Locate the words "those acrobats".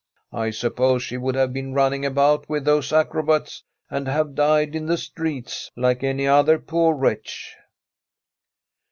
2.65-3.63